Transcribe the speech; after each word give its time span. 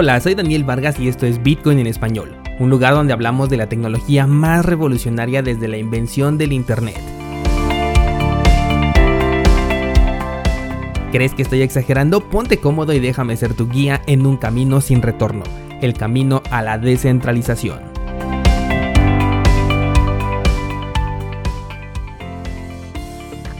Hola, 0.00 0.20
soy 0.20 0.36
Daniel 0.36 0.62
Vargas 0.62 1.00
y 1.00 1.08
esto 1.08 1.26
es 1.26 1.42
Bitcoin 1.42 1.80
en 1.80 1.88
español, 1.88 2.36
un 2.60 2.70
lugar 2.70 2.94
donde 2.94 3.12
hablamos 3.12 3.50
de 3.50 3.56
la 3.56 3.68
tecnología 3.68 4.28
más 4.28 4.64
revolucionaria 4.64 5.42
desde 5.42 5.66
la 5.66 5.76
invención 5.76 6.38
del 6.38 6.52
Internet. 6.52 7.00
¿Crees 11.10 11.34
que 11.34 11.42
estoy 11.42 11.62
exagerando? 11.62 12.20
Ponte 12.20 12.58
cómodo 12.58 12.92
y 12.92 13.00
déjame 13.00 13.36
ser 13.36 13.54
tu 13.54 13.68
guía 13.68 14.00
en 14.06 14.24
un 14.24 14.36
camino 14.36 14.80
sin 14.80 15.02
retorno, 15.02 15.42
el 15.82 15.94
camino 15.94 16.44
a 16.52 16.62
la 16.62 16.78
descentralización. 16.78 17.80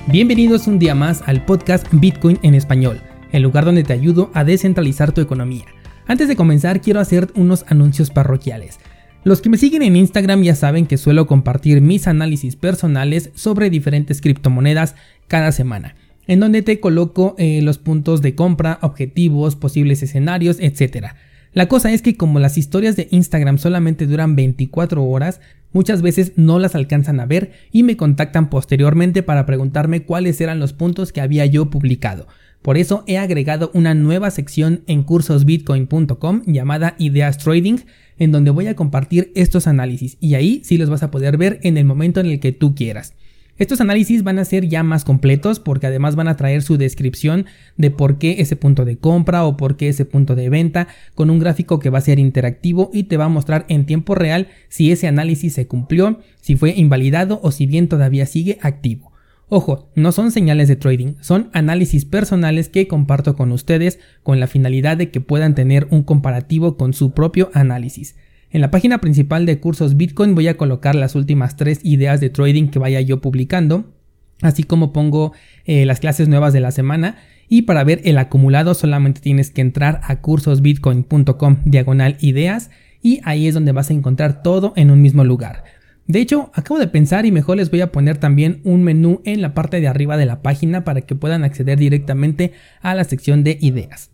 Bienvenidos 0.06 0.68
un 0.68 0.78
día 0.78 0.94
más 0.94 1.24
al 1.26 1.44
podcast 1.44 1.84
Bitcoin 1.90 2.38
en 2.42 2.54
español, 2.54 3.00
el 3.32 3.42
lugar 3.42 3.64
donde 3.64 3.82
te 3.82 3.92
ayudo 3.92 4.30
a 4.34 4.44
descentralizar 4.44 5.10
tu 5.10 5.20
economía. 5.20 5.64
Antes 6.08 6.26
de 6.26 6.36
comenzar 6.36 6.80
quiero 6.80 7.00
hacer 7.00 7.28
unos 7.34 7.66
anuncios 7.68 8.08
parroquiales. 8.08 8.80
Los 9.24 9.42
que 9.42 9.50
me 9.50 9.58
siguen 9.58 9.82
en 9.82 9.94
Instagram 9.94 10.42
ya 10.42 10.54
saben 10.54 10.86
que 10.86 10.96
suelo 10.96 11.26
compartir 11.26 11.82
mis 11.82 12.08
análisis 12.08 12.56
personales 12.56 13.30
sobre 13.34 13.68
diferentes 13.68 14.22
criptomonedas 14.22 14.94
cada 15.26 15.52
semana, 15.52 15.96
en 16.26 16.40
donde 16.40 16.62
te 16.62 16.80
coloco 16.80 17.34
eh, 17.36 17.60
los 17.60 17.76
puntos 17.76 18.22
de 18.22 18.34
compra, 18.34 18.78
objetivos, 18.80 19.54
posibles 19.54 20.02
escenarios, 20.02 20.56
etc. 20.60 21.08
La 21.52 21.68
cosa 21.68 21.92
es 21.92 22.00
que 22.00 22.16
como 22.16 22.40
las 22.40 22.56
historias 22.56 22.96
de 22.96 23.08
Instagram 23.10 23.58
solamente 23.58 24.06
duran 24.06 24.34
24 24.34 25.04
horas, 25.04 25.42
muchas 25.74 26.00
veces 26.00 26.32
no 26.36 26.58
las 26.58 26.74
alcanzan 26.74 27.20
a 27.20 27.26
ver 27.26 27.52
y 27.70 27.82
me 27.82 27.98
contactan 27.98 28.48
posteriormente 28.48 29.22
para 29.22 29.44
preguntarme 29.44 30.04
cuáles 30.04 30.40
eran 30.40 30.58
los 30.58 30.72
puntos 30.72 31.12
que 31.12 31.20
había 31.20 31.44
yo 31.44 31.68
publicado. 31.68 32.28
Por 32.62 32.76
eso 32.76 33.04
he 33.06 33.18
agregado 33.18 33.70
una 33.72 33.94
nueva 33.94 34.30
sección 34.30 34.82
en 34.86 35.02
cursosbitcoin.com 35.02 36.42
llamada 36.46 36.96
Ideas 36.98 37.38
Trading, 37.38 37.78
en 38.18 38.32
donde 38.32 38.50
voy 38.50 38.66
a 38.66 38.74
compartir 38.74 39.32
estos 39.34 39.66
análisis 39.66 40.16
y 40.20 40.34
ahí 40.34 40.60
sí 40.64 40.76
los 40.76 40.90
vas 40.90 41.02
a 41.02 41.10
poder 41.10 41.36
ver 41.36 41.60
en 41.62 41.76
el 41.76 41.84
momento 41.84 42.20
en 42.20 42.26
el 42.26 42.40
que 42.40 42.52
tú 42.52 42.74
quieras. 42.74 43.14
Estos 43.58 43.80
análisis 43.80 44.22
van 44.22 44.38
a 44.38 44.44
ser 44.44 44.68
ya 44.68 44.84
más 44.84 45.04
completos 45.04 45.58
porque 45.58 45.88
además 45.88 46.14
van 46.14 46.28
a 46.28 46.36
traer 46.36 46.62
su 46.62 46.78
descripción 46.78 47.46
de 47.76 47.90
por 47.90 48.18
qué 48.18 48.36
ese 48.38 48.54
punto 48.54 48.84
de 48.84 48.98
compra 48.98 49.44
o 49.44 49.56
por 49.56 49.76
qué 49.76 49.88
ese 49.88 50.04
punto 50.04 50.36
de 50.36 50.48
venta 50.48 50.86
con 51.16 51.28
un 51.28 51.40
gráfico 51.40 51.80
que 51.80 51.90
va 51.90 51.98
a 51.98 52.02
ser 52.02 52.20
interactivo 52.20 52.88
y 52.92 53.04
te 53.04 53.16
va 53.16 53.24
a 53.24 53.28
mostrar 53.28 53.66
en 53.68 53.84
tiempo 53.84 54.14
real 54.14 54.46
si 54.68 54.92
ese 54.92 55.08
análisis 55.08 55.54
se 55.54 55.66
cumplió, 55.66 56.20
si 56.40 56.54
fue 56.54 56.70
invalidado 56.76 57.40
o 57.42 57.50
si 57.50 57.66
bien 57.66 57.88
todavía 57.88 58.26
sigue 58.26 58.58
activo. 58.62 59.07
Ojo, 59.50 59.90
no 59.94 60.12
son 60.12 60.30
señales 60.30 60.68
de 60.68 60.76
trading, 60.76 61.14
son 61.20 61.48
análisis 61.54 62.04
personales 62.04 62.68
que 62.68 62.86
comparto 62.86 63.34
con 63.34 63.50
ustedes 63.50 63.98
con 64.22 64.40
la 64.40 64.46
finalidad 64.46 64.98
de 64.98 65.10
que 65.10 65.22
puedan 65.22 65.54
tener 65.54 65.88
un 65.90 66.02
comparativo 66.02 66.76
con 66.76 66.92
su 66.92 67.12
propio 67.12 67.50
análisis. 67.54 68.14
En 68.50 68.60
la 68.60 68.70
página 68.70 68.98
principal 68.98 69.46
de 69.46 69.58
cursos 69.58 69.96
Bitcoin 69.96 70.34
voy 70.34 70.48
a 70.48 70.58
colocar 70.58 70.94
las 70.94 71.14
últimas 71.14 71.56
tres 71.56 71.80
ideas 71.82 72.20
de 72.20 72.28
trading 72.28 72.68
que 72.68 72.78
vaya 72.78 73.00
yo 73.00 73.22
publicando, 73.22 73.94
así 74.42 74.64
como 74.64 74.92
pongo 74.92 75.32
eh, 75.64 75.86
las 75.86 76.00
clases 76.00 76.28
nuevas 76.28 76.52
de 76.52 76.60
la 76.60 76.70
semana 76.70 77.16
y 77.48 77.62
para 77.62 77.84
ver 77.84 78.02
el 78.04 78.18
acumulado 78.18 78.74
solamente 78.74 79.22
tienes 79.22 79.50
que 79.50 79.62
entrar 79.62 80.02
a 80.04 80.20
cursosbitcoin.com 80.20 81.58
diagonal 81.64 82.18
ideas 82.20 82.70
y 83.00 83.20
ahí 83.24 83.46
es 83.46 83.54
donde 83.54 83.72
vas 83.72 83.88
a 83.88 83.94
encontrar 83.94 84.42
todo 84.42 84.74
en 84.76 84.90
un 84.90 85.00
mismo 85.00 85.24
lugar. 85.24 85.64
De 86.08 86.20
hecho, 86.20 86.50
acabo 86.54 86.80
de 86.80 86.88
pensar 86.88 87.26
y 87.26 87.32
mejor 87.32 87.58
les 87.58 87.70
voy 87.70 87.82
a 87.82 87.92
poner 87.92 88.16
también 88.16 88.62
un 88.64 88.82
menú 88.82 89.20
en 89.26 89.42
la 89.42 89.52
parte 89.52 89.78
de 89.78 89.88
arriba 89.88 90.16
de 90.16 90.24
la 90.24 90.40
página 90.40 90.82
para 90.82 91.02
que 91.02 91.14
puedan 91.14 91.44
acceder 91.44 91.78
directamente 91.78 92.54
a 92.80 92.94
la 92.94 93.04
sección 93.04 93.44
de 93.44 93.58
ideas. 93.60 94.10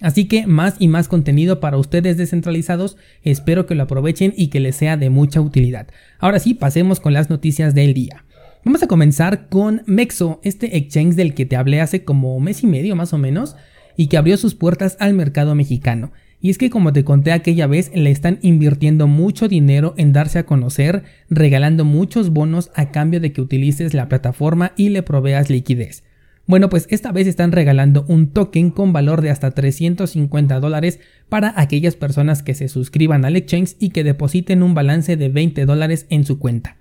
Así 0.00 0.26
que 0.26 0.48
más 0.48 0.74
y 0.80 0.88
más 0.88 1.06
contenido 1.06 1.60
para 1.60 1.78
ustedes 1.78 2.16
descentralizados, 2.16 2.96
espero 3.22 3.64
que 3.64 3.76
lo 3.76 3.84
aprovechen 3.84 4.34
y 4.36 4.48
que 4.48 4.58
les 4.58 4.74
sea 4.74 4.96
de 4.96 5.08
mucha 5.08 5.40
utilidad. 5.40 5.86
Ahora 6.18 6.40
sí, 6.40 6.52
pasemos 6.52 6.98
con 6.98 7.12
las 7.12 7.30
noticias 7.30 7.76
del 7.76 7.94
día. 7.94 8.24
Vamos 8.64 8.82
a 8.82 8.88
comenzar 8.88 9.48
con 9.48 9.82
Mexo, 9.86 10.40
este 10.42 10.76
exchange 10.76 11.14
del 11.14 11.32
que 11.32 11.46
te 11.46 11.54
hablé 11.54 11.80
hace 11.80 12.04
como 12.04 12.40
mes 12.40 12.64
y 12.64 12.66
medio 12.66 12.96
más 12.96 13.12
o 13.12 13.18
menos, 13.18 13.54
y 13.96 14.08
que 14.08 14.16
abrió 14.16 14.36
sus 14.36 14.56
puertas 14.56 14.96
al 14.98 15.14
mercado 15.14 15.54
mexicano. 15.54 16.10
Y 16.40 16.50
es 16.50 16.58
que 16.58 16.70
como 16.70 16.92
te 16.92 17.04
conté 17.04 17.32
aquella 17.32 17.66
vez, 17.66 17.90
le 17.94 18.10
están 18.10 18.38
invirtiendo 18.42 19.06
mucho 19.06 19.48
dinero 19.48 19.94
en 19.96 20.12
darse 20.12 20.38
a 20.38 20.46
conocer, 20.46 21.04
regalando 21.30 21.84
muchos 21.84 22.30
bonos 22.30 22.70
a 22.74 22.90
cambio 22.90 23.20
de 23.20 23.32
que 23.32 23.40
utilices 23.40 23.94
la 23.94 24.08
plataforma 24.08 24.72
y 24.76 24.90
le 24.90 25.02
proveas 25.02 25.50
liquidez. 25.50 26.04
Bueno, 26.46 26.68
pues 26.68 26.86
esta 26.90 27.10
vez 27.10 27.26
están 27.26 27.50
regalando 27.50 28.04
un 28.06 28.28
token 28.28 28.70
con 28.70 28.92
valor 28.92 29.20
de 29.20 29.30
hasta 29.30 29.50
350 29.50 30.60
dólares 30.60 31.00
para 31.28 31.52
aquellas 31.60 31.96
personas 31.96 32.44
que 32.44 32.54
se 32.54 32.68
suscriban 32.68 33.24
al 33.24 33.34
exchange 33.34 33.74
y 33.80 33.90
que 33.90 34.04
depositen 34.04 34.62
un 34.62 34.74
balance 34.74 35.16
de 35.16 35.28
20 35.28 35.66
dólares 35.66 36.06
en 36.08 36.24
su 36.24 36.38
cuenta. 36.38 36.76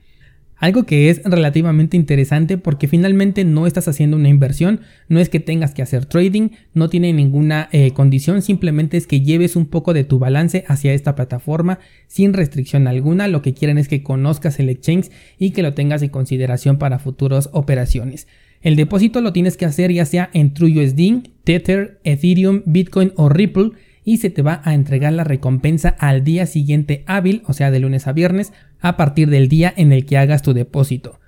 Algo 0.58 0.86
que 0.86 1.10
es 1.10 1.22
relativamente 1.24 1.98
interesante 1.98 2.58
porque 2.58 2.88
finalmente 2.88 3.44
no 3.44 3.68
estás 3.68 3.88
haciendo 3.88 4.16
una 4.16 4.30
inversión, 4.30 4.82
no 5.10 5.20
es 5.20 5.28
que 5.28 5.42
tengas 5.42 5.74
que 5.74 5.82
hacer 5.82 6.06
trading, 6.06 6.50
no 6.74 6.90
tiene 6.90 7.12
ninguna 7.12 7.68
eh, 7.72 7.92
condición, 7.92 8.42
simplemente 8.42 8.96
es 8.96 9.06
que 9.06 9.22
lleves 9.22 9.58
un 9.58 9.66
poco 9.66 9.94
de 9.94 10.06
tu 10.06 10.18
balance 10.18 10.64
hacia 10.68 10.94
esta 10.94 11.14
plataforma 11.16 11.80
sin 12.08 12.34
restricción 12.34 12.88
alguna, 12.88 13.28
lo 13.28 13.42
que 13.42 13.54
quieren 13.54 13.78
es 13.78 13.90
que 13.90 14.02
conozcas 14.02 14.60
el 14.60 14.70
exchange 14.70 15.12
y 15.38 15.52
que 15.52 15.62
lo 15.62 15.74
tengas 15.74 16.02
en 16.02 16.10
consideración 16.10 16.78
para 16.78 17.00
futuras 17.00 17.50
operaciones. 17.52 18.28
El 18.62 18.78
depósito 18.78 19.22
lo 19.22 19.34
tienes 19.34 19.58
que 19.58 19.66
hacer 19.66 19.92
ya 19.92 20.06
sea 20.06 20.30
en 20.34 20.54
TrueUSD, 20.54 21.28
Tether, 21.44 22.00
Ethereum, 22.04 22.64
Bitcoin 22.66 23.12
o 23.16 23.30
Ripple 23.30 23.72
y 24.06 24.18
se 24.18 24.30
te 24.30 24.42
va 24.42 24.62
a 24.64 24.74
entregar 24.74 25.12
la 25.12 25.24
recompensa 25.24 25.90
al 25.90 26.24
día 26.24 26.46
siguiente 26.46 27.04
hábil, 27.08 27.42
o 27.48 27.54
sea 27.54 27.72
de 27.72 27.80
lunes 27.80 28.08
a 28.08 28.14
viernes, 28.14 28.54
a 28.86 28.98
partir 28.98 29.32
del 29.32 29.50
día 29.50 29.74
en 29.76 29.92
el 29.92 30.06
que 30.06 30.16
hagas 30.16 30.44
tu 30.44 30.54
depósito. 30.54 31.20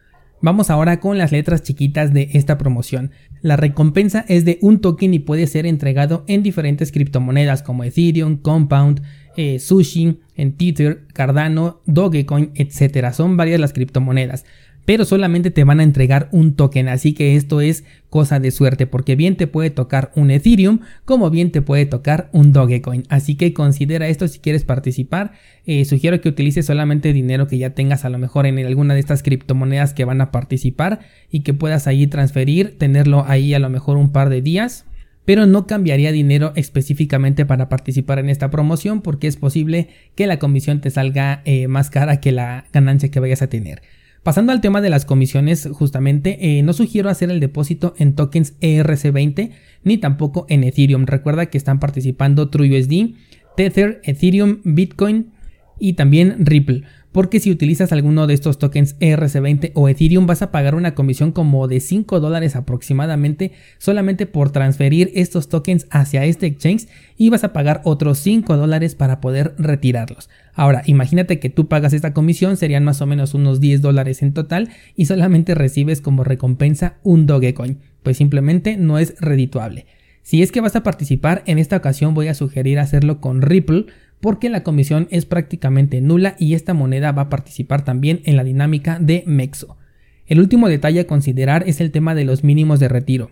Vamos 0.44 0.70
ahora 0.70 1.00
con 1.00 1.18
las 1.18 1.32
letras 1.32 1.64
chiquitas 1.64 2.14
de 2.14 2.30
esta 2.34 2.60
promoción. 2.60 3.10
La 3.42 3.56
recompensa 3.56 4.24
es 4.28 4.46
de 4.46 4.60
un 4.62 4.80
token 4.80 5.16
y 5.16 5.20
puede 5.20 5.48
ser 5.48 5.66
entregado 5.66 6.24
en 6.28 6.44
diferentes 6.44 6.92
criptomonedas 6.92 7.64
como 7.64 7.84
Ethereum, 7.84 8.38
Compound, 8.38 9.02
eh, 9.38 9.58
Sushi, 9.58 10.20
en 10.36 10.54
Tether, 10.54 11.08
Cardano, 11.14 11.82
Dogecoin, 11.88 12.52
etc. 12.54 13.12
Son 13.12 13.38
varias 13.38 13.60
las 13.60 13.74
criptomonedas 13.74 14.46
pero 14.88 15.04
solamente 15.04 15.52
te 15.52 15.66
van 15.66 15.82
a 15.82 15.84
entregar 15.84 16.30
un 16.32 16.56
token, 16.56 16.88
así 16.88 17.12
que 17.12 17.36
esto 17.36 17.60
es 17.60 17.84
cosa 18.10 18.40
de 18.40 18.52
suerte, 18.52 18.88
porque 18.88 19.18
bien 19.18 19.36
te 19.36 19.46
puede 19.46 19.70
tocar 19.70 20.14
un 20.16 20.32
Ethereum, 20.32 20.80
como 21.04 21.30
bien 21.30 21.52
te 21.52 21.62
puede 21.62 21.86
tocar 21.86 22.30
un 22.32 22.54
Dogecoin, 22.54 23.04
así 23.10 23.36
que 23.36 23.54
considera 23.54 24.08
esto 24.08 24.30
si 24.30 24.40
quieres 24.40 24.64
participar, 24.64 25.34
eh, 25.66 25.84
sugiero 25.84 26.22
que 26.22 26.30
utilices 26.30 26.68
solamente 26.68 27.12
dinero 27.12 27.48
que 27.48 27.58
ya 27.58 27.72
tengas 27.72 28.06
a 28.06 28.10
lo 28.10 28.18
mejor 28.18 28.46
en 28.46 28.66
alguna 28.66 28.94
de 28.94 29.02
estas 29.02 29.24
criptomonedas 29.24 29.94
que 29.94 30.06
van 30.06 30.22
a 30.22 30.32
participar 30.32 31.02
y 31.30 31.42
que 31.42 31.54
puedas 31.54 31.86
ahí 31.86 32.08
transferir, 32.08 32.78
tenerlo 32.78 33.26
ahí 33.28 33.54
a 33.54 33.60
lo 33.60 33.70
mejor 33.70 33.98
un 33.98 34.14
par 34.14 34.30
de 34.30 34.42
días, 34.42 34.86
pero 35.26 35.46
no 35.48 35.68
cambiaría 35.68 36.14
dinero 36.14 36.54
específicamente 36.56 37.46
para 37.46 37.68
participar 37.68 38.20
en 38.20 38.30
esta 38.30 38.50
promoción 38.50 39.02
porque 39.02 39.28
es 39.28 39.36
posible 39.36 39.90
que 40.16 40.28
la 40.28 40.40
comisión 40.40 40.80
te 40.80 40.92
salga 40.92 41.42
eh, 41.44 41.68
más 41.68 41.90
cara 41.90 42.22
que 42.22 42.32
la 42.32 42.68
ganancia 42.72 43.12
que 43.12 43.20
vayas 43.20 43.42
a 43.42 43.48
tener. 43.48 43.82
Pasando 44.28 44.52
al 44.52 44.60
tema 44.60 44.82
de 44.82 44.90
las 44.90 45.06
comisiones, 45.06 45.70
justamente, 45.72 46.60
eh, 46.60 46.62
no 46.62 46.74
sugiero 46.74 47.10
hacer 47.10 47.32
el 47.32 47.40
depósito 47.40 47.94
en 47.98 48.14
tokens 48.14 48.60
ERC20 48.60 49.52
ni 49.86 49.98
tampoco 50.00 50.46
en 50.50 50.66
Ethereum. 50.66 51.06
Recuerda 51.06 51.46
que 51.46 51.58
están 51.58 51.80
participando 51.80 52.50
TrueUSD, 52.50 53.16
Tether, 53.56 54.02
Ethereum, 54.04 54.60
Bitcoin 54.66 55.32
y 55.80 55.94
también 55.94 56.46
Ripple 56.46 56.84
porque 57.12 57.40
si 57.40 57.52
utilizas 57.52 57.92
alguno 57.92 58.28
de 58.28 58.34
estos 58.34 58.60
tokens 58.60 58.98
ERC20 59.00 59.72
o 59.74 59.90
Ethereum 59.90 60.26
vas 60.28 60.42
a 60.42 60.52
pagar 60.52 60.76
una 60.76 60.94
comisión 60.94 61.32
como 61.32 61.68
de 61.68 61.80
5 61.80 62.20
dólares 62.20 62.56
aproximadamente 62.56 63.54
solamente 63.78 64.26
por 64.26 64.52
transferir 64.52 65.12
estos 65.16 65.50
tokens 65.50 65.88
hacia 65.90 66.26
este 66.26 66.46
exchange 66.46 66.88
y 67.18 67.30
vas 67.30 67.44
a 67.44 67.54
pagar 67.54 67.82
otros 67.86 68.20
5 68.20 68.58
dólares 68.58 68.96
para 68.96 69.22
poder 69.22 69.56
retirarlos. 69.58 70.30
Ahora, 70.54 70.84
imagínate 70.86 71.40
que 71.40 71.50
tú 71.50 71.68
pagas 71.68 71.94
esta 71.94 72.14
comisión, 72.14 72.58
serían 72.58 72.84
más 72.84 73.02
o 73.02 73.06
menos 73.06 73.34
unos 73.34 73.60
10 73.60 73.82
dólares 73.82 74.22
en 74.22 74.34
total 74.34 74.70
y 74.96 75.06
solamente 75.06 75.56
recibes 75.56 76.02
como 76.02 76.24
recompensa 76.24 76.98
un 77.04 77.26
Dogecoin, 77.26 77.80
pues 78.04 78.18
simplemente 78.18 78.78
no 78.78 79.00
es 79.00 79.16
redituable. 79.20 79.86
Si 80.28 80.44
es 80.44 80.52
que 80.52 80.60
vas 80.60 80.76
a 80.76 80.84
participar, 80.84 81.42
en 81.46 81.58
esta 81.58 81.78
ocasión 81.78 82.14
voy 82.14 82.28
a 82.28 82.34
sugerir 82.34 82.80
hacerlo 82.80 83.22
con 83.22 83.42
Ripple 83.42 83.86
porque 84.22 84.50
la 84.50 84.64
comisión 84.64 85.08
es 85.12 85.26
prácticamente 85.26 86.02
nula 86.02 86.36
y 86.40 86.54
esta 86.54 86.74
moneda 86.74 87.12
va 87.12 87.24
a 87.24 87.30
participar 87.30 87.84
también 87.84 88.22
en 88.26 88.36
la 88.36 88.44
dinámica 88.44 89.00
de 89.00 89.24
Mexo. 89.28 89.78
El 90.26 90.40
último 90.40 90.68
detalle 90.68 91.02
a 91.02 91.08
considerar 91.08 91.64
es 91.68 91.80
el 91.80 91.92
tema 91.92 92.16
de 92.16 92.26
los 92.26 92.44
mínimos 92.44 92.80
de 92.80 92.90
retiro. 92.90 93.32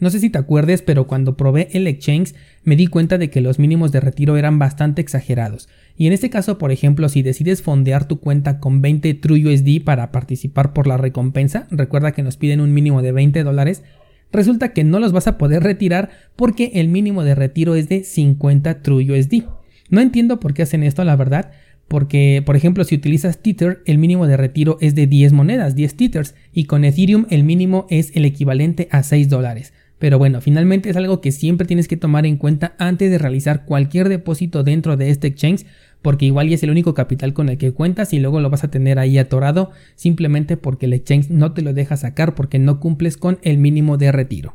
No 0.00 0.08
sé 0.08 0.18
si 0.18 0.30
te 0.30 0.38
acuerdes, 0.38 0.80
pero 0.80 1.06
cuando 1.06 1.36
probé 1.36 1.68
el 1.72 1.86
exchange 1.86 2.34
me 2.64 2.74
di 2.74 2.86
cuenta 2.86 3.18
de 3.18 3.28
que 3.28 3.42
los 3.42 3.58
mínimos 3.58 3.92
de 3.92 4.00
retiro 4.00 4.38
eran 4.38 4.58
bastante 4.58 5.02
exagerados. 5.02 5.68
Y 5.94 6.06
en 6.06 6.14
este 6.14 6.30
caso, 6.30 6.56
por 6.56 6.72
ejemplo, 6.72 7.10
si 7.10 7.22
decides 7.22 7.62
fondear 7.62 8.08
tu 8.08 8.18
cuenta 8.18 8.60
con 8.60 8.80
20 8.80 9.12
TrueUSD 9.12 9.84
para 9.84 10.10
participar 10.10 10.72
por 10.72 10.86
la 10.86 10.96
recompensa, 10.96 11.66
recuerda 11.70 12.12
que 12.12 12.22
nos 12.22 12.38
piden 12.38 12.62
un 12.62 12.72
mínimo 12.72 13.02
de 13.02 13.12
20 13.12 13.42
dólares, 13.42 13.82
resulta 14.32 14.72
que 14.72 14.84
no 14.84 15.00
los 15.00 15.12
vas 15.12 15.26
a 15.26 15.36
poder 15.36 15.62
retirar 15.62 16.08
porque 16.34 16.72
el 16.74 16.88
mínimo 16.88 17.22
de 17.22 17.34
retiro 17.34 17.74
es 17.74 17.90
de 17.90 18.02
50 18.02 18.80
True 18.80 19.12
USD. 19.12 19.44
No 19.90 20.00
entiendo 20.00 20.40
por 20.40 20.54
qué 20.54 20.62
hacen 20.62 20.82
esto, 20.82 21.04
la 21.04 21.16
verdad, 21.16 21.50
porque, 21.88 22.42
por 22.46 22.54
ejemplo, 22.54 22.84
si 22.84 22.94
utilizas 22.94 23.42
Tether, 23.42 23.82
el 23.84 23.98
mínimo 23.98 24.28
de 24.28 24.36
retiro 24.36 24.78
es 24.80 24.94
de 24.94 25.08
10 25.08 25.32
monedas, 25.32 25.74
10 25.74 25.96
Tethers, 25.96 26.34
y 26.52 26.64
con 26.64 26.84
Ethereum 26.84 27.26
el 27.30 27.42
mínimo 27.42 27.86
es 27.90 28.14
el 28.14 28.24
equivalente 28.24 28.88
a 28.92 29.02
6 29.02 29.28
dólares. 29.28 29.72
Pero 29.98 30.16
bueno, 30.16 30.40
finalmente 30.40 30.88
es 30.88 30.96
algo 30.96 31.20
que 31.20 31.32
siempre 31.32 31.66
tienes 31.66 31.88
que 31.88 31.96
tomar 31.96 32.26
en 32.26 32.36
cuenta 32.36 32.74
antes 32.78 33.10
de 33.10 33.18
realizar 33.18 33.64
cualquier 33.64 34.08
depósito 34.08 34.62
dentro 34.62 34.96
de 34.96 35.10
este 35.10 35.26
exchange, 35.26 35.66
porque 36.00 36.26
igual 36.26 36.52
es 36.52 36.62
el 36.62 36.70
único 36.70 36.94
capital 36.94 37.34
con 37.34 37.48
el 37.48 37.58
que 37.58 37.72
cuentas 37.72 38.12
y 38.12 38.20
luego 38.20 38.40
lo 38.40 38.50
vas 38.50 38.64
a 38.64 38.70
tener 38.70 38.98
ahí 38.98 39.18
atorado 39.18 39.72
simplemente 39.96 40.56
porque 40.56 40.86
el 40.86 40.92
exchange 40.92 41.28
no 41.28 41.52
te 41.52 41.62
lo 41.62 41.74
deja 41.74 41.96
sacar 41.96 42.34
porque 42.34 42.58
no 42.58 42.78
cumples 42.80 43.16
con 43.16 43.40
el 43.42 43.58
mínimo 43.58 43.98
de 43.98 44.12
retiro. 44.12 44.54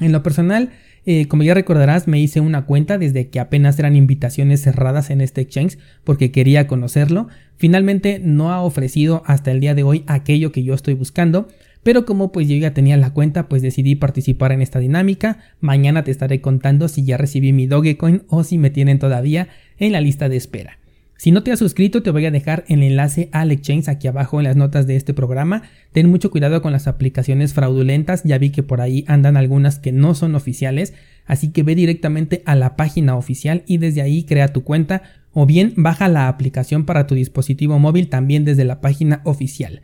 En 0.00 0.12
lo 0.12 0.22
personal, 0.22 0.70
eh, 1.06 1.28
como 1.28 1.42
ya 1.42 1.54
recordarás, 1.54 2.08
me 2.08 2.20
hice 2.20 2.40
una 2.40 2.66
cuenta 2.66 2.98
desde 2.98 3.28
que 3.28 3.40
apenas 3.40 3.78
eran 3.78 3.96
invitaciones 3.96 4.62
cerradas 4.62 5.10
en 5.10 5.20
este 5.20 5.40
exchange 5.40 5.78
porque 6.04 6.30
quería 6.30 6.66
conocerlo. 6.66 7.28
Finalmente 7.56 8.20
no 8.22 8.52
ha 8.52 8.62
ofrecido 8.62 9.22
hasta 9.26 9.50
el 9.50 9.60
día 9.60 9.74
de 9.74 9.82
hoy 9.82 10.04
aquello 10.06 10.52
que 10.52 10.62
yo 10.62 10.74
estoy 10.74 10.94
buscando. 10.94 11.48
Pero 11.82 12.04
como 12.04 12.30
pues 12.30 12.46
yo 12.46 12.56
ya 12.56 12.74
tenía 12.74 12.98
la 12.98 13.14
cuenta, 13.14 13.48
pues 13.48 13.62
decidí 13.62 13.94
participar 13.94 14.52
en 14.52 14.60
esta 14.60 14.78
dinámica. 14.78 15.38
Mañana 15.60 16.04
te 16.04 16.10
estaré 16.10 16.40
contando 16.42 16.88
si 16.88 17.04
ya 17.04 17.16
recibí 17.16 17.52
mi 17.52 17.66
Dogecoin 17.66 18.22
o 18.28 18.44
si 18.44 18.58
me 18.58 18.68
tienen 18.68 18.98
todavía 18.98 19.48
en 19.78 19.92
la 19.92 20.02
lista 20.02 20.28
de 20.28 20.36
espera. 20.36 20.78
Si 21.20 21.32
no 21.32 21.42
te 21.42 21.52
has 21.52 21.58
suscrito, 21.58 22.02
te 22.02 22.10
voy 22.10 22.24
a 22.24 22.30
dejar 22.30 22.64
el 22.68 22.82
enlace 22.82 23.28
al 23.32 23.52
exchange 23.52 23.90
aquí 23.90 24.08
abajo 24.08 24.40
en 24.40 24.44
las 24.44 24.56
notas 24.56 24.86
de 24.86 24.96
este 24.96 25.12
programa. 25.12 25.64
Ten 25.92 26.08
mucho 26.08 26.30
cuidado 26.30 26.62
con 26.62 26.72
las 26.72 26.86
aplicaciones 26.86 27.52
fraudulentas, 27.52 28.22
ya 28.24 28.38
vi 28.38 28.48
que 28.48 28.62
por 28.62 28.80
ahí 28.80 29.04
andan 29.06 29.36
algunas 29.36 29.78
que 29.78 29.92
no 29.92 30.14
son 30.14 30.34
oficiales, 30.34 30.94
así 31.26 31.50
que 31.50 31.62
ve 31.62 31.74
directamente 31.74 32.42
a 32.46 32.54
la 32.54 32.74
página 32.74 33.16
oficial 33.16 33.64
y 33.66 33.76
desde 33.76 34.00
ahí 34.00 34.24
crea 34.24 34.48
tu 34.48 34.64
cuenta 34.64 35.02
o 35.34 35.44
bien 35.44 35.74
baja 35.76 36.08
la 36.08 36.26
aplicación 36.26 36.86
para 36.86 37.06
tu 37.06 37.14
dispositivo 37.14 37.78
móvil 37.78 38.08
también 38.08 38.46
desde 38.46 38.64
la 38.64 38.80
página 38.80 39.20
oficial. 39.24 39.82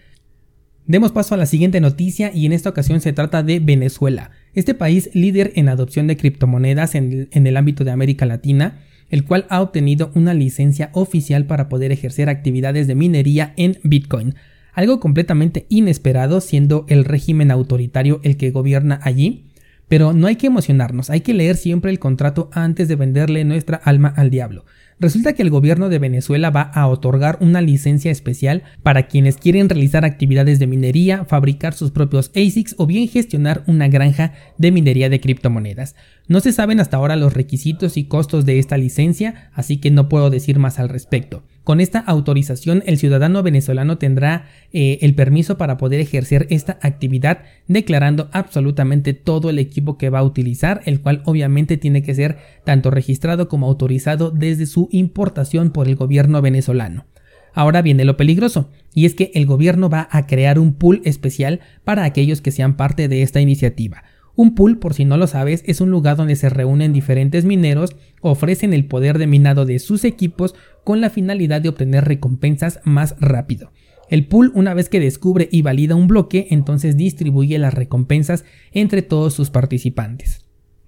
Demos 0.87 1.13
paso 1.13 1.35
a 1.35 1.39
la 1.39 1.45
siguiente 1.45 1.83
noticia 1.83 2.31
y 2.35 2.47
en 2.47 2.55
esta 2.55 2.71
ocasión 2.71 3.03
se 3.03 3.13
trata 3.13 3.43
de 3.43 3.61
Venezuela, 3.61 4.31
este 4.55 4.73
país 4.73 5.11
líder 5.13 5.53
en 5.57 5.69
adopción 5.69 6.07
de 6.07 6.17
criptomonedas 6.17 6.95
en 6.95 7.29
el, 7.31 7.57
ámbito 7.59 7.85
de 7.85 7.91
América 7.91 8.25
Latina 8.25 8.79
el 9.11 9.25
cual 9.25 9.47
ha 9.51 9.61
obtenido 9.61 10.11
una 10.15 10.35
licencia 10.35 10.91
oficial 10.93 11.47
para 11.47 11.69
poder 11.69 11.93
ejercer 11.93 12.29
actividades 12.29 12.87
de 12.87 12.95
minería 12.95 13.55
en 13.57 13.79
Bitcoin, 13.83 14.35
algo 14.73 15.01
completamente 15.01 15.67
inesperado 15.69 16.41
siendo 16.41 16.85
el 16.89 17.05
régimen 17.05 17.51
autoritario 17.51 18.21
el 18.23 18.37
que 18.37 18.51
gobierna 18.51 19.01
allí. 19.03 19.47
Pero 19.89 20.13
no 20.13 20.27
hay 20.27 20.37
que 20.37 20.49
emocionarnos, 20.49 21.11
hay 21.11 21.21
que 21.21 21.33
leer 21.33 21.57
siempre 21.57 21.93
el 21.93 22.01
contrato 22.01 22.51
antes 22.53 22.89
de 22.89 22.97
venderle 22.97 23.45
nuestra 23.45 23.77
alma 23.77 24.13
al 24.17 24.31
diablo. 24.31 24.65
Resulta 24.99 25.35
que 25.35 25.43
el 25.43 25.51
gobierno 25.51 25.91
de 25.91 25.99
Venezuela 25.99 26.49
va 26.49 26.63
a 26.63 26.87
otorgar 26.89 27.37
una 27.43 27.61
licencia 27.61 28.11
especial 28.11 28.63
para 28.83 29.09
quienes 29.09 29.37
quieren 29.37 29.69
realizar 29.69 30.07
actividades 30.07 30.59
de 30.59 30.67
minería, 30.67 31.27
fabricar 31.27 31.75
sus 31.75 31.91
propios 31.91 32.31
ASICs 32.35 32.75
o 32.79 32.87
bien 32.87 33.07
gestionar 33.07 33.63
una 33.67 33.89
granja 33.89 34.33
de 34.57 34.73
minería 34.73 35.11
de 35.11 35.21
criptomonedas. 35.21 35.97
No 36.29 36.41
se 36.41 36.51
saben 36.53 36.81
hasta 36.81 36.97
ahora 36.97 37.17
los 37.17 37.35
requisitos 37.35 37.99
y 37.99 38.05
costos 38.05 38.47
de 38.47 38.59
esta 38.59 38.79
licencia, 38.79 39.51
así 39.53 39.77
que 39.77 39.91
no 39.91 40.09
puedo 40.09 40.31
decir 40.31 40.59
más 40.59 40.79
al 40.79 40.89
respecto. 40.89 41.43
Con 41.67 41.81
esta 41.81 41.99
autorización, 41.99 42.85
el 42.87 42.97
ciudadano 42.97 43.43
venezolano 43.43 43.99
tendrá 43.99 44.47
eh, 44.73 44.99
el 45.01 45.17
permiso 45.17 45.59
para 45.59 45.79
poder 45.79 45.99
ejercer 45.99 46.47
esta 46.49 46.79
actividad, 46.81 47.41
declarando 47.67 48.29
absolutamente 48.31 49.15
todo 49.15 49.51
el 49.51 49.59
equipo 49.59 49.99
que 49.99 50.09
va 50.09 50.21
a 50.21 50.23
utilizar, 50.23 50.81
el 50.85 51.01
cual 51.01 51.23
obviamente 51.25 51.77
tiene 51.77 52.05
que 52.05 52.15
ser 52.15 52.39
tanto 52.63 52.93
registrado 52.93 53.49
como 53.49 53.67
autorizado 53.67 54.31
desde 54.31 54.67
su 54.67 54.89
importación 54.93 55.73
por 55.73 55.89
el 55.89 55.97
gobierno 55.97 56.41
venezolano. 56.41 57.07
Ahora 57.53 57.83
viene 57.83 58.05
lo 58.05 58.17
peligroso, 58.17 58.71
y 58.95 59.05
es 59.05 59.17
que 59.17 59.33
el 59.35 59.45
gobierno 59.45 59.91
va 59.91 60.07
a 60.13 60.29
crear 60.29 60.61
un 60.61 60.73
pool 60.73 61.03
especial 61.05 61.59
para 61.83 62.05
aquellos 62.05 62.41
que 62.41 62.53
sean 62.53 62.77
parte 62.77 63.09
de 63.09 63.23
esta 63.23 63.41
iniciativa. 63.41 64.05
Un 64.37 64.55
pool, 64.55 64.79
por 64.79 64.93
si 64.93 65.07
no 65.07 65.17
lo 65.17 65.27
sabes, 65.27 65.63
es 65.67 65.81
un 65.81 65.91
lugar 65.91 66.17
donde 66.17 66.37
se 66.37 66.51
reúnen 66.51 66.93
diferentes 66.93 67.47
mineros, 67.47 67.97
ofrecen 68.21 68.75
el 68.75 68.85
poder 68.85 69.17
de 69.19 69.27
minado 69.27 69.65
de 69.65 69.79
sus 69.79 70.05
equipos 70.05 70.55
con 70.85 71.01
la 71.01 71.09
finalidad 71.09 71.63
de 71.63 71.71
obtener 71.71 72.05
recompensas 72.05 72.81
más 72.85 73.17
rápido. 73.19 73.73
El 74.11 74.27
pool, 74.27 74.53
una 74.55 74.75
vez 74.75 74.91
que 74.91 75.01
descubre 75.01 75.49
y 75.51 75.63
valida 75.63 75.95
un 75.95 76.07
bloque, 76.07 76.49
entonces 76.51 76.99
distribuye 76.99 77.59
las 77.59 77.73
recompensas 77.73 78.45
entre 78.73 79.01
todos 79.01 79.33
sus 79.33 79.49
participantes. 79.49 80.45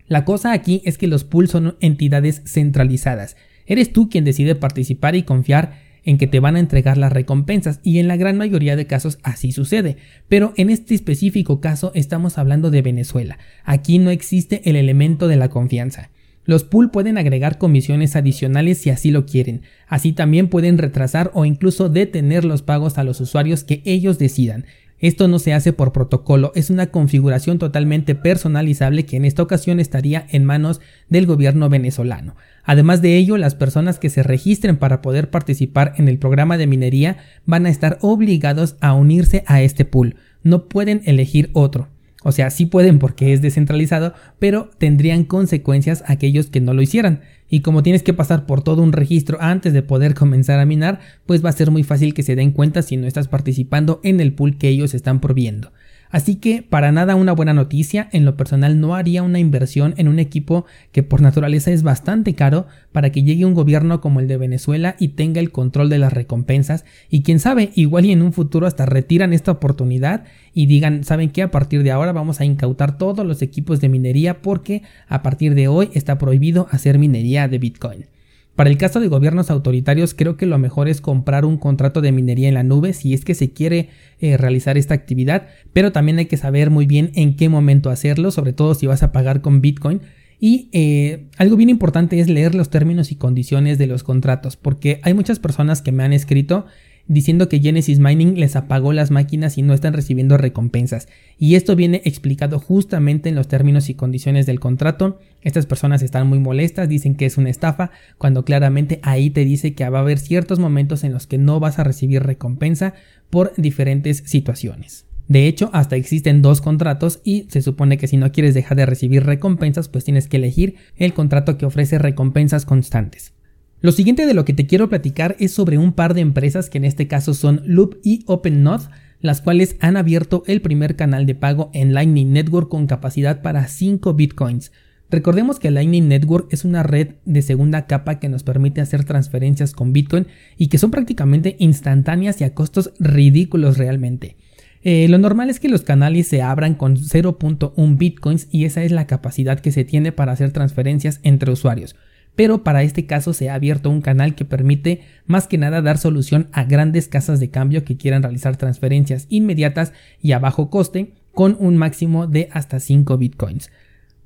La 0.07 0.27
cosa 0.27 0.53
aquí 0.53 0.83
es 0.85 0.99
que 0.99 1.07
los 1.07 1.25
pools 1.25 1.51
son 1.51 1.77
entidades 1.81 2.43
centralizadas. 2.45 3.37
Eres 3.67 3.93
tú 3.93 4.09
quien 4.09 4.25
decide 4.25 4.55
participar 4.55 5.17
y 5.17 5.23
confiar 5.23 5.88
en 6.05 6.19
que 6.19 6.27
te 6.27 6.41
van 6.41 6.57
a 6.57 6.61
entregar 6.61 6.97
las 6.97 7.13
recompensas 7.13 7.81
y 7.83 7.99
en 7.99 8.09
la 8.09 8.17
gran 8.17 8.37
mayoría 8.37 8.77
de 8.77 8.87
casos 8.87 9.19
así 9.23 9.53
sucede. 9.53 9.97
Pero 10.29 10.53
en 10.57 10.71
este 10.71 10.95
específico 10.95 11.61
caso 11.61 11.93
estamos 11.95 12.39
hablando 12.39 12.71
de 12.71 12.83
Venezuela. 12.83 13.39
Aquí 13.65 13.99
no 13.99 14.11
existe 14.11 14.63
el 14.69 14.77
elemento 14.77 15.29
de 15.29 15.37
la 15.37 15.49
confianza. 15.49 16.11
Los 16.49 16.65
pool 16.65 16.91
pueden 16.91 17.19
agregar 17.19 17.59
comisiones 17.59 18.17
adicionales 18.17 18.79
si 18.79 18.89
así 18.89 19.11
lo 19.11 19.27
quieren. 19.27 19.61
Así 19.87 20.13
también 20.13 20.49
pueden 20.49 20.79
retrasar 20.79 21.31
o 21.35 21.45
incluso 21.45 21.91
detener 21.91 22.47
los 22.47 22.63
pagos 22.63 22.97
a 22.97 23.05
los 23.05 23.21
usuarios 23.21 23.65
que 23.65 23.83
ellos 23.85 24.19
decidan. 24.19 24.65
Esto 25.01 25.29
no 25.29 25.39
se 25.39 25.55
hace 25.55 25.73
por 25.73 25.93
protocolo, 25.93 26.51
es 26.57 26.71
una 26.71 26.89
configuración 26.89 27.59
totalmente 27.59 28.15
personalizable 28.15 29.07
que 29.07 29.17
en 29.17 29.25
esta 29.25 29.43
ocasión 29.43 29.79
estaría 29.79 30.27
en 30.31 30.45
manos 30.45 30.81
del 31.09 31.27
gobierno 31.27 31.69
venezolano. 31.69 32.35
Además 32.65 33.01
de 33.01 33.17
ello, 33.17 33.37
las 33.37 33.55
personas 33.55 33.99
que 33.99 34.11
se 34.11 34.23
registren 34.23 34.77
para 34.77 35.01
poder 35.01 35.31
participar 35.31 35.95
en 35.99 36.09
el 36.09 36.19
programa 36.19 36.59
de 36.59 36.67
minería 36.67 37.19
van 37.47 37.67
a 37.67 37.71
estar 37.71 37.99
obligados 38.01 38.77
a 38.81 38.93
unirse 38.93 39.45
a 39.47 39.63
este 39.63 39.85
pool, 39.85 40.17
no 40.43 40.69
pueden 40.69 41.03
elegir 41.05 41.51
otro. 41.53 41.89
O 42.25 42.33
sea, 42.33 42.51
sí 42.51 42.67
pueden 42.67 42.99
porque 42.99 43.33
es 43.33 43.43
descentralizado, 43.43 44.13
pero 44.39 44.71
tendrían 44.79 45.25
consecuencias 45.25 46.03
aquellos 46.07 46.47
que 46.47 46.61
no 46.61 46.75
lo 46.75 46.83
hicieran. 46.83 47.21
Y 47.49 47.61
como 47.61 47.83
tienes 47.83 48.03
que 48.03 48.13
pasar 48.13 48.45
por 48.45 48.63
todo 48.63 48.83
un 48.83 48.93
registro 48.93 49.39
antes 49.41 49.73
de 49.73 49.83
poder 49.83 50.15
comenzar 50.17 50.59
a 50.59 50.67
minar, 50.67 51.01
pues 51.27 51.45
va 51.45 51.51
a 51.51 51.53
ser 51.53 51.71
muy 51.71 51.85
fácil 51.85 52.15
que 52.15 52.25
se 52.25 52.37
den 52.37 52.51
cuenta 52.51 52.83
si 52.83 52.97
no 52.97 53.07
estás 53.07 53.29
participando 53.29 54.01
en 54.03 54.21
el 54.21 54.33
pool 54.33 54.59
que 54.59 54.69
ellos 54.69 54.95
están 54.95 55.21
proviendo. 55.21 55.73
Así 56.11 56.37
que 56.37 56.63
para 56.63 56.93
nada 56.93 57.15
una 57.15 57.33
buena 57.33 57.53
noticia, 57.53 58.09
en 58.13 58.25
lo 58.25 58.37
personal 58.37 58.81
no 58.81 58.95
haría 58.95 59.23
una 59.23 59.39
inversión 59.39 59.95
en 59.97 60.09
un 60.09 60.19
equipo 60.19 60.65
que 60.93 61.03
por 61.03 61.21
naturaleza 61.21 61.71
es 61.71 61.83
bastante 61.83 62.35
caro 62.35 62.67
para 62.93 63.11
que 63.11 63.23
llegue 63.23 63.45
un 63.45 63.55
gobierno 63.55 64.01
como 64.01 64.21
el 64.21 64.29
de 64.29 64.37
Venezuela 64.37 64.97
y 64.99 65.09
tenga 65.09 65.41
el 65.41 65.53
control 65.53 65.89
de 65.89 65.99
las 65.99 66.13
recompensas 66.13 66.85
y 67.11 67.23
quién 67.23 67.41
sabe, 67.41 67.71
igual 67.75 68.07
y 68.07 68.13
en 68.13 68.23
un 68.23 68.33
futuro 68.33 68.67
hasta 68.67 68.87
retiran 68.87 69.33
esta 69.33 69.53
oportunidad 69.53 70.25
y 70.55 70.67
digan, 70.67 71.05
¿saben 71.05 71.31
qué? 71.31 71.43
A 71.43 71.51
partir 71.51 71.83
de 71.83 71.91
ahora 71.91 72.13
vamos 72.13 72.41
a 72.41 72.45
incautar 72.45 72.97
todos 72.99 73.27
los 73.27 73.43
equipos 73.43 73.81
de 73.81 73.89
minería 73.89 74.41
porque 74.41 74.83
a 75.09 75.23
partir 75.23 75.55
de 75.55 75.69
hoy 75.69 75.91
está 75.95 76.19
prohibido 76.19 76.69
hacer 76.71 76.99
minería 76.99 77.49
de 77.49 77.59
Bitcoin. 77.59 78.18
Para 78.59 78.71
el 78.71 78.77
caso 78.77 78.99
de 78.99 79.07
gobiernos 79.07 79.53
autoritarios, 79.53 80.15
creo 80.15 80.37
que 80.37 80.45
lo 80.45 80.59
mejor 80.59 80.89
es 80.89 81.01
comprar 81.01 81.45
un 81.45 81.59
contrato 81.59 82.01
de 82.01 82.11
minería 82.11 82.49
en 82.49 82.55
la 82.55 82.65
nube 82.65 82.93
si 82.93 83.15
es 83.15 83.25
que 83.25 83.37
se 83.37 83.53
quiere 83.53 83.91
eh, 84.19 84.37
realizar 84.37 84.77
esta 84.77 84.95
actividad, 84.95 85.47
pero 85.73 85.93
también 85.93 86.19
hay 86.19 86.27
que 86.27 86.37
saber 86.37 86.69
muy 86.69 86.85
bien 86.85 87.13
en 87.15 87.37
qué 87.37 87.49
momento 87.49 87.89
hacerlo, 87.89 88.33
sobre 88.33 88.53
todo 88.53 88.75
si 88.75 88.89
vas 88.89 89.05
a 89.05 89.13
pagar 89.13 89.43
con 89.43 89.61
Bitcoin. 89.61 90.01
Y 90.41 90.71
eh, 90.73 91.29
algo 91.37 91.55
bien 91.55 91.71
importante 91.71 92.19
es 92.19 92.29
leer 92.29 92.57
los 92.57 92.69
términos 92.69 93.13
y 93.13 93.15
condiciones 93.15 93.79
de 93.79 93.87
los 93.87 94.03
contratos, 94.03 94.57
porque 94.57 94.99
hay 95.05 95.15
muchas 95.15 95.39
personas 95.39 95.81
que 95.81 95.93
me 95.93 96.03
han 96.03 96.13
escrito 96.13 96.67
diciendo 97.09 97.49
que 97.49 97.59
Genesis 97.59 97.99
Mining 97.99 98.39
les 98.39 98.55
apagó 98.55 98.93
las 98.93 99.11
máquinas 99.11 99.59
y 99.59 99.63
no 99.63 99.75
están 99.75 99.95
recibiendo 99.95 100.37
recompensas. 100.37 101.09
Y 101.39 101.55
esto 101.55 101.75
viene 101.75 102.03
explicado 102.05 102.61
justamente 102.61 103.31
en 103.31 103.35
los 103.35 103.49
términos 103.49 103.89
y 103.89 103.95
condiciones 103.95 104.47
del 104.47 104.61
contrato. 104.61 105.19
Estas 105.43 105.67
personas 105.67 106.03
están 106.03 106.29
muy 106.29 106.39
molestas, 106.39 106.89
dicen 106.89 107.15
que 107.15 107.27
es 107.27 107.39
una 107.39 107.51
estafa, 107.51 107.91
cuando 108.19 108.45
claramente 108.45 109.01
ahí 109.03 109.31
te 109.31 109.45
dice 109.45 109.75
que 109.75 109.89
va 109.89 109.99
a 109.99 110.03
haber 110.03 110.19
ciertos 110.19 110.59
momentos 110.59 111.03
en 111.03 111.13
los 111.13 111.27
que 111.27 111.39
no 111.39 111.59
vas 111.59 111.79
a 111.79 111.85
recibir 111.85 112.23
recompensa 112.23 112.95
por 113.31 113.53
diferentes 113.57 114.23
situaciones. 114.27 115.07
De 115.29 115.47
hecho, 115.47 115.69
hasta 115.75 115.97
existen 115.97 116.41
dos 116.41 116.63
contratos 116.63 117.21
y 117.23 117.47
se 117.51 117.61
supone 117.61 117.99
que 117.99 118.09
si 118.09 118.17
no 118.17 118.33
quieres 118.33 118.55
dejar 118.55 118.79
de 118.79 118.87
recibir 118.87 119.25
recompensas, 119.25 119.89
pues 119.89 120.05
tienes 120.05 120.27
que 120.27 120.39
elegir 120.39 120.77
el 120.97 121.13
contrato 121.13 121.59
que 121.59 121.67
ofrece 121.67 121.99
recompensas 121.99 122.65
constantes. 122.65 123.35
Lo 123.81 123.93
siguiente 123.93 124.27
de 124.27 124.35
lo 124.35 124.45
que 124.45 124.55
te 124.55 124.67
quiero 124.67 124.89
platicar 124.89 125.37
es 125.39 125.53
sobre 125.53 125.79
un 125.79 125.93
par 125.93 126.15
de 126.15 126.21
empresas 126.21 126.69
que 126.69 126.79
en 126.79 126.85
este 126.85 127.07
caso 127.07 127.33
son 127.33 127.63
Loop 127.65 127.99
y 128.03 128.25
OpenNode, 128.27 128.89
las 129.21 129.41
cuales 129.41 129.77
han 129.81 129.97
abierto 129.97 130.43
el 130.47 130.61
primer 130.61 130.97
canal 130.97 131.27
de 131.27 131.37
pago 131.37 131.71
en 131.73 131.95
Lightning 131.95 132.33
Network 132.33 132.69
con 132.69 132.89
capacidad 132.89 133.41
para 133.41 133.69
5 133.69 134.15
bitcoins. 134.15 134.73
Recordemos 135.11 135.61
que 135.61 135.71
Lightning 135.71 136.09
Network 136.09 136.53
es 136.53 136.65
una 136.65 136.83
red 136.83 137.15
de 137.25 137.41
segunda 137.41 137.87
capa 137.87 138.19
que 138.19 138.29
nos 138.29 138.43
permite 138.43 138.81
hacer 138.81 139.05
transferencias 139.05 139.73
con 139.73 139.93
Bitcoin 139.93 140.27
y 140.59 140.69
que 140.69 140.77
son 140.77 140.91
prácticamente 140.91 141.57
instantáneas 141.59 142.41
y 142.41 142.45
a 142.45 142.55
costos 142.55 142.93
ridículos 142.99 143.79
realmente. 143.79 144.37
Eh, 144.83 145.09
lo 145.09 145.19
normal 145.19 145.51
es 145.51 145.61
que 145.61 145.69
los 145.69 145.83
canales 145.83 146.29
se 146.29 146.43
abran 146.43 146.75
con 146.75 146.97
0.1 146.97 147.97
bitcoins 147.97 148.49
y 148.51 148.65
esa 148.65 148.83
es 148.83 148.93
la 148.93 149.07
capacidad 149.07 149.61
que 149.61 149.73
se 149.73 149.85
tiene 149.85 150.13
para 150.13 150.33
hacer 150.33 150.53
transferencias 150.53 151.21
entre 151.23 151.53
usuarios. 151.53 151.97
Pero 152.39 152.63
para 152.63 152.85
este 152.85 153.05
caso 153.05 153.33
se 153.33 153.51
ha 153.51 153.55
abierto 153.55 153.91
un 153.91 154.01
canal 154.01 154.37
que 154.37 154.45
permite 154.45 155.01
más 155.27 155.49
que 155.49 155.59
nada 155.59 155.83
dar 155.83 155.99
solución 155.99 156.47
a 156.53 156.63
grandes 156.63 157.09
casas 157.09 157.41
de 157.41 157.51
cambio 157.51 157.83
que 157.83 157.97
quieran 157.97 158.23
realizar 158.23 158.57
transferencias 158.57 159.27
inmediatas 159.29 159.93
y 160.23 160.31
a 160.31 160.39
bajo 160.39 160.71
coste 160.71 161.15
con 161.33 161.57
un 161.59 161.77
máximo 161.77 162.29
de 162.29 162.49
hasta 162.53 162.79
5 162.79 163.19
bitcoins. 163.19 163.73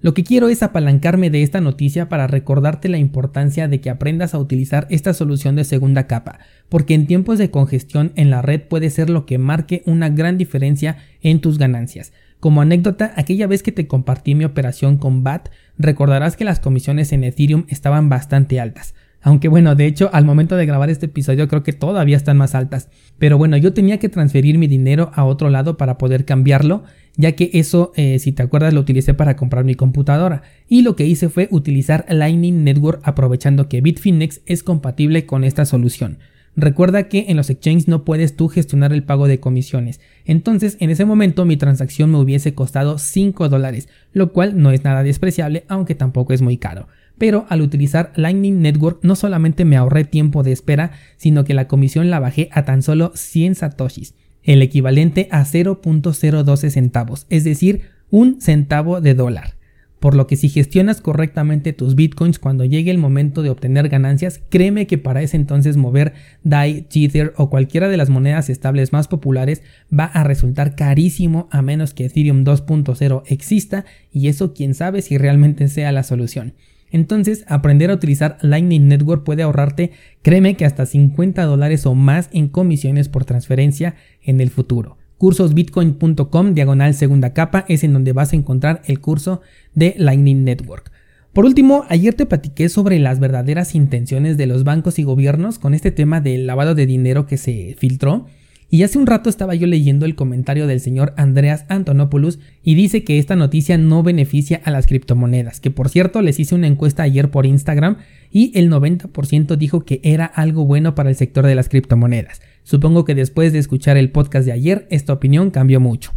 Lo 0.03 0.13
que 0.13 0.25
quiero 0.25 0.51
es 0.51 0.63
apalancarme 0.63 1.31
de 1.31 1.43
esta 1.43 1.63
noticia 1.63 2.11
para 2.11 2.27
recordarte 2.27 2.91
la 2.91 2.99
importancia 2.99 3.67
de 3.67 3.81
que 3.81 3.89
aprendas 3.89 4.35
a 4.35 4.39
utilizar 4.39 4.87
esta 4.91 5.15
solución 5.15 5.57
de 5.57 5.65
segunda 5.65 6.07
capa, 6.07 6.39
porque 6.69 6.93
en 6.93 7.07
tiempos 7.07 7.39
de 7.39 7.51
congestión 7.51 8.13
en 8.17 8.29
la 8.29 8.43
red 8.43 8.61
puede 8.61 8.91
ser 8.91 9.09
lo 9.09 9.25
que 9.25 9.39
marque 9.39 9.83
una 9.87 10.11
gran 10.11 10.37
diferencia 10.37 10.99
en 11.23 11.41
tus 11.41 11.57
ganancias. 11.57 12.13
Como 12.43 12.61
anécdota, 12.61 13.13
aquella 13.15 13.47
vez 13.47 13.63
que 13.63 13.71
te 13.71 13.87
compartí 13.87 14.35
mi 14.35 14.45
operación 14.45 14.99
con 14.99 15.23
BAT, 15.23 15.51
recordarás 15.79 16.37
que 16.37 16.45
las 16.45 16.59
comisiones 16.59 17.13
en 17.13 17.23
Ethereum 17.23 17.67
estaban 17.69 18.09
bastante 18.09 18.59
altas. 18.59 18.97
Aunque 19.21 19.47
bueno, 19.47 19.77
de 19.77 19.87
hecho, 19.87 20.11
al 20.13 20.25
momento 20.25 20.57
de 20.57 20.67
grabar 20.67 20.91
este 20.91 21.07
episodio 21.07 21.47
creo 21.47 21.63
que 21.63 21.73
todavía 21.73 22.17
están 22.17 22.37
más 22.37 22.57
altas. 22.57 22.89
Pero 23.17 23.39
bueno, 23.39 23.57
yo 23.59 23.73
tenía 23.73 24.01
que 24.01 24.09
transferir 24.09 24.59
mi 24.59 24.67
dinero 24.67 25.13
a 25.15 25.23
otro 25.23 25.51
lado 25.51 25.77
para 25.77 25.99
poder 25.99 26.25
cambiarlo 26.25 26.83
ya 27.17 27.33
que 27.33 27.51
eso, 27.53 27.93
eh, 27.95 28.19
si 28.19 28.33
te 28.33 28.43
acuerdas, 28.43 28.75
lo 28.75 28.81
utilicé 28.81 29.15
para 29.15 29.37
comprar 29.37 29.65
mi 29.65 29.77
computadora. 29.77 30.43
Y 30.67 30.83
lo 30.83 30.97
que 30.97 31.07
hice 31.07 31.29
fue 31.29 31.47
utilizar 31.53 32.07
Lightning 32.09 32.65
Network 32.65 33.03
aprovechando 33.05 33.69
que 33.69 33.81
Bitfinex 33.81 34.41
es 34.47 34.65
compatible 34.65 35.27
con 35.27 35.45
esta 35.45 35.65
solución. 35.65 36.19
Recuerda 36.55 37.09
que 37.09 37.27
en 37.29 37.37
los 37.37 37.51
exchanges 37.51 37.89
no 37.89 38.05
puedes 38.05 38.37
tú 38.37 38.49
gestionar 38.49 38.93
el 38.93 39.05
pago 39.05 39.27
de 39.27 39.41
comisiones. 39.41 40.01
Entonces, 40.25 40.77
en 40.81 40.91
ese 40.91 41.05
momento 41.05 41.45
mi 41.45 41.57
transacción 41.57 42.11
me 42.11 42.19
hubiese 42.19 42.55
costado 42.55 42.99
5 42.99 43.49
dólares, 43.49 43.89
lo 44.13 44.33
cual 44.33 44.61
no 44.61 44.71
es 44.71 44.85
nada 44.85 45.03
despreciable, 45.03 45.65
aunque 45.69 45.95
tampoco 45.95 46.33
es 46.33 46.43
muy 46.43 46.59
caro. 46.59 46.89
Pero 47.19 47.47
al 47.49 47.63
utilizar 47.63 48.13
Lightning 48.17 48.61
Network 48.61 49.01
no 49.03 49.17
solamente 49.17 49.65
me 49.65 49.77
ahorré 49.77 50.05
tiempo 50.05 50.43
de 50.43 50.53
espera, 50.53 50.93
sino 51.17 51.45
que 51.45 51.55
la 51.55 51.69
comisión 51.69 52.11
la 52.11 52.21
bajé 52.21 52.49
a 52.53 52.65
tan 52.65 52.83
solo 52.83 53.13
100 53.15 53.55
satoshis 53.55 54.15
el 54.43 54.63
equivalente 54.63 55.29
a 55.31 55.45
0.012 55.45 56.71
centavos, 56.71 57.27
es 57.31 57.45
decir, 57.45 57.83
un 58.11 58.41
centavo 58.41 59.01
de 59.01 59.15
dólar. 59.15 59.55
Por 60.03 60.17
lo 60.17 60.27
que 60.27 60.35
si 60.35 60.49
gestionas 60.49 61.01
correctamente 61.01 61.73
tus 61.73 61.95
bitcoins 61.95 62.41
cuando 62.41 62.65
llegue 62.65 62.91
el 62.91 62.99
momento 62.99 63.45
de 63.45 63.51
obtener 63.51 63.89
ganancias, 63.89 64.41
créeme 64.49 64.89
que 64.89 64.99
para 64.99 65.23
ese 65.23 65.37
entonces 65.37 65.77
mover 65.77 66.13
DAI, 66.43 66.83
Tether 66.91 67.33
o 67.37 67.49
cualquiera 67.51 67.89
de 67.89 67.97
las 67.97 68.11
monedas 68.11 68.51
estables 68.51 68.93
más 68.93 69.07
populares 69.07 69.63
va 69.97 70.07
a 70.07 70.25
resultar 70.25 70.75
carísimo 70.75 71.47
a 71.53 71.63
menos 71.63 71.95
que 71.95 72.07
Ethereum 72.07 72.43
2.0 72.43 73.23
exista 73.27 73.85
y 74.11 74.27
eso 74.27 74.55
quién 74.55 74.75
sabe 74.75 75.03
si 75.03 75.19
realmente 75.19 75.69
sea 75.69 75.93
la 75.93 76.03
solución. 76.03 76.55
Entonces, 76.91 77.45
aprender 77.47 77.93
a 77.93 77.95
utilizar 77.95 78.39
Lightning 78.41 78.89
Network 78.89 79.23
puede 79.23 79.45
ahorrarte, 79.45 79.93
créeme 80.23 80.57
que 80.57 80.65
hasta 80.65 80.85
50 80.85 81.45
dólares 81.45 81.87
o 81.87 81.95
más 81.95 82.29
en 82.33 82.49
comisiones 82.49 83.09
por 83.09 83.25
transferencia 83.25 83.95
en 84.25 84.41
el 84.41 84.51
futuro. 84.51 84.99
Cursosbitcoin.com 85.23 86.53
diagonal 86.53 86.95
segunda 86.95 87.33
capa 87.33 87.65
es 87.69 87.85
en 87.85 87.93
donde 87.93 88.13
vas 88.13 88.33
a 88.33 88.37
encontrar 88.37 88.83
el 88.87 88.99
curso 88.99 89.41
de 89.73 89.95
Lightning 89.97 90.43
Network. 90.43 90.91
Por 91.33 91.45
último, 91.45 91.85
ayer 91.89 92.13
te 92.15 92.27
platiqué 92.27 92.69
sobre 92.69 92.99
las 92.99 93.21
verdaderas 93.21 93.77
intenciones 93.77 94.37
de 94.37 94.47
los 94.47 94.65
bancos 94.65 94.99
y 94.99 95.05
gobiernos 95.05 95.61
con 95.61 95.75
este 95.75 95.93
tema 95.93 96.21
del 96.21 96.49
lavado 96.49 96.75
de 96.75 96.87
dinero 96.87 97.29
que 97.29 97.37
se 97.37 97.77
filtró. 97.79 98.27
Y 98.69 98.83
hace 98.83 98.99
un 98.99 99.07
rato 99.07 99.31
estaba 99.31 99.55
yo 99.55 99.69
leyendo 99.69 100.07
el 100.07 100.17
comentario 100.17 100.67
del 100.67 100.81
señor 100.81 101.15
Andreas 101.17 101.67
Antonopoulos 101.69 102.41
y 102.65 102.75
dice 102.75 103.05
que 103.05 103.21
esta 103.21 103.37
noticia 103.37 103.79
no 103.79 104.03
beneficia 104.03 104.61
a 104.65 104.73
las 104.73 104.89
criptomonedas, 104.89 105.61
que 105.61 105.71
por 105.71 105.89
cierto 105.89 106.21
les 106.21 106.41
hice 106.41 106.57
una 106.57 106.67
encuesta 106.67 107.05
ayer 107.05 107.31
por 107.31 107.47
Instagram 107.47 107.99
y 108.33 108.51
el 108.59 108.69
90% 108.73 109.57
dijo 109.57 109.85
que 109.85 110.01
era 110.03 110.27
algo 110.27 110.65
bueno 110.65 110.97
para 110.97 111.11
el 111.11 111.17
sector 111.17 111.47
de 111.47 111.55
las 111.55 111.69
criptomonedas. 111.69 112.41
Supongo 112.63 113.05
que 113.05 113.15
después 113.15 113.53
de 113.53 113.59
escuchar 113.59 113.97
el 113.97 114.11
podcast 114.11 114.47
de 114.47 114.53
ayer 114.53 114.87
esta 114.91 115.13
opinión 115.13 115.51
cambió 115.51 115.81
mucho. 115.81 116.13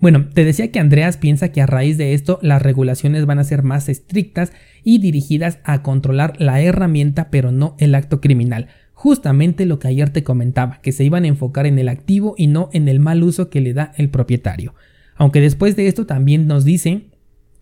Bueno, 0.00 0.28
te 0.32 0.44
decía 0.44 0.70
que 0.70 0.80
Andreas 0.80 1.16
piensa 1.16 1.50
que 1.50 1.62
a 1.62 1.66
raíz 1.66 1.96
de 1.96 2.14
esto 2.14 2.38
las 2.42 2.60
regulaciones 2.60 3.26
van 3.26 3.38
a 3.38 3.44
ser 3.44 3.62
más 3.62 3.88
estrictas 3.88 4.52
y 4.82 4.98
dirigidas 4.98 5.58
a 5.64 5.82
controlar 5.82 6.34
la 6.38 6.60
herramienta 6.60 7.30
pero 7.30 7.52
no 7.52 7.76
el 7.78 7.94
acto 7.94 8.20
criminal 8.20 8.68
justamente 8.94 9.66
lo 9.66 9.78
que 9.78 9.88
ayer 9.88 10.08
te 10.10 10.24
comentaba, 10.24 10.80
que 10.80 10.92
se 10.92 11.04
iban 11.04 11.24
a 11.24 11.28
enfocar 11.28 11.66
en 11.66 11.78
el 11.78 11.90
activo 11.90 12.34
y 12.38 12.46
no 12.46 12.70
en 12.72 12.88
el 12.88 13.00
mal 13.00 13.22
uso 13.22 13.50
que 13.50 13.60
le 13.60 13.74
da 13.74 13.92
el 13.98 14.08
propietario. 14.08 14.74
Aunque 15.16 15.42
después 15.42 15.76
de 15.76 15.88
esto 15.88 16.06
también 16.06 16.46
nos 16.46 16.64
dicen 16.64 17.10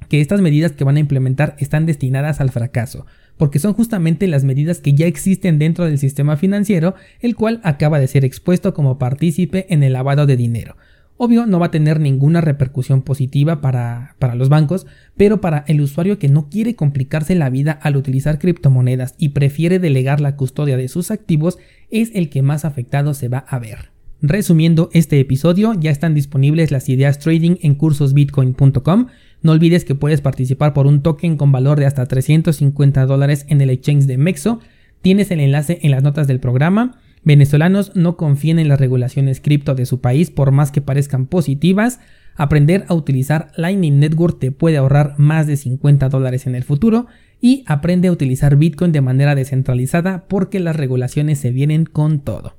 que 0.09 0.21
estas 0.21 0.41
medidas 0.41 0.73
que 0.73 0.85
van 0.85 0.97
a 0.97 1.01
implementar 1.01 1.57
están 1.59 1.85
destinadas 1.85 2.41
al 2.41 2.51
fracaso, 2.51 3.07
porque 3.37 3.59
son 3.59 3.75
justamente 3.75 4.27
las 4.27 4.45
medidas 4.45 4.81
que 4.81 4.95
ya 4.95 5.07
existen 5.07 5.59
dentro 5.59 5.85
del 5.85 5.99
sistema 5.99 6.37
financiero, 6.37 6.95
el 7.21 7.35
cual 7.35 7.61
acaba 7.65 7.99
de 7.99 8.09
ser 8.09 8.25
expuesto 8.25 8.75
como 8.75 8.99
partícipe 8.99 9.67
en 9.73 9.83
el 9.83 9.95
lavado 9.95 10.27
de 10.27 10.37
dinero. 10.37 10.77
Obvio, 11.17 11.47
no 11.47 11.61
va 11.61 11.67
a 11.67 11.71
tener 11.71 12.01
ninguna 12.01 12.41
repercusión 12.41 13.03
positiva 13.03 13.61
para, 13.61 14.17
para, 14.19 14.35
los 14.35 14.49
bancos, 14.49 14.87
pero 15.17 15.41
para 15.41 15.65
el 15.69 15.81
usuario 15.81 16.19
que 16.19 16.29
no 16.29 16.49
quiere 16.49 16.75
complicarse 16.75 17.35
la 17.35 17.51
vida 17.51 17.73
al 17.73 17.97
utilizar 17.97 18.39
criptomonedas 18.39 19.15
y 19.19 19.29
prefiere 19.29 19.79
delegar 19.79 20.21
la 20.21 20.37
custodia 20.37 20.77
de 20.77 20.89
sus 20.89 21.11
activos, 21.11 21.59
es 21.91 22.11
el 22.15 22.29
que 22.29 22.43
más 22.43 22.65
afectado 22.65 23.15
se 23.15 23.29
va 23.29 23.39
a 23.39 23.59
ver. 23.59 23.93
Resumiendo 24.25 24.89
este 24.93 25.19
episodio, 25.19 25.75
ya 25.75 25.91
están 25.91 26.15
disponibles 26.15 26.71
las 26.71 26.89
ideas 26.89 27.19
trading 27.19 27.57
en 27.61 27.75
cursosbitcoin.com. 27.75 29.07
No 29.43 29.53
olvides 29.53 29.85
que 29.85 29.95
puedes 29.95 30.21
participar 30.21 30.73
por 30.73 30.87
un 30.87 31.03
token 31.03 31.37
con 31.37 31.51
valor 31.51 31.79
de 31.79 31.87
hasta 31.87 32.07
350 32.07 33.07
dólares 33.07 33.45
en 33.49 33.61
el 33.61 33.71
exchange 33.71 34.07
de 34.07 34.17
Mexo. 34.17 34.61
Tienes 35.01 35.31
el 35.31 35.41
enlace 35.41 35.81
en 35.83 35.91
las 35.91 36.03
notas 36.03 36.29
del 36.29 36.39
programa. 36.39 37.01
Venezolanos 37.25 37.95
no 37.97 38.17
confíen 38.17 38.59
en 38.59 38.69
las 38.69 38.81
regulaciones 38.81 39.41
cripto 39.41 39.75
de 39.75 39.87
su 39.87 40.01
país 40.01 40.31
por 40.31 40.53
más 40.53 40.71
que 40.71 40.81
parezcan 40.81 41.27
positivas. 41.27 41.99
Aprender 42.37 42.85
a 42.89 42.95
utilizar 42.95 43.51
Lightning 43.57 43.99
Network 43.99 44.39
te 44.39 44.53
puede 44.53 44.77
ahorrar 44.77 45.15
más 45.19 45.47
de 45.47 45.57
50 45.57 46.09
dólares 46.09 46.47
en 46.47 46.55
el 46.55 46.63
futuro 46.63 47.07
y 47.41 47.65
aprende 47.67 48.09
a 48.09 48.13
utilizar 48.13 48.57
Bitcoin 48.57 48.93
de 48.93 49.01
manera 49.01 49.35
descentralizada 49.35 50.25
porque 50.29 50.61
las 50.61 50.77
regulaciones 50.77 51.39
se 51.41 51.51
vienen 51.51 51.85
con 51.85 52.21
todo. 52.21 52.55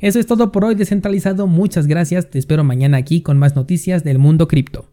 Eso 0.00 0.18
es 0.18 0.26
todo 0.26 0.50
por 0.50 0.64
hoy 0.64 0.74
descentralizado, 0.74 1.46
muchas 1.46 1.86
gracias, 1.86 2.28
te 2.28 2.38
espero 2.38 2.64
mañana 2.64 2.96
aquí 2.96 3.20
con 3.20 3.38
más 3.38 3.54
noticias 3.54 4.02
del 4.02 4.18
mundo 4.18 4.48
cripto. 4.48 4.80